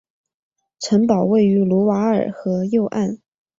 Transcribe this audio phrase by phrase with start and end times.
[0.79, 3.19] 城堡位于卢瓦尔河右岸。